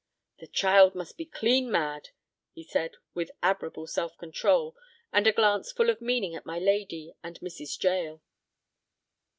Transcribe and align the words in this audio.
"The 0.39 0.47
child 0.47 0.95
must 0.95 1.15
be 1.15 1.27
clean 1.27 1.71
mad," 1.71 2.09
he 2.53 2.63
said, 2.63 2.95
with 3.13 3.29
admirable 3.43 3.85
self 3.85 4.17
control 4.17 4.75
and 5.13 5.27
a 5.27 5.31
glance 5.31 5.71
full 5.71 5.91
of 5.91 6.01
meaning 6.01 6.33
at 6.33 6.43
my 6.43 6.57
lady 6.57 7.13
and 7.23 7.39
Mrs. 7.39 7.79
Jael. 7.83 8.19